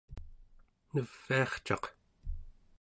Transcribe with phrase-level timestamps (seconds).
[0.93, 1.83] neviarcaq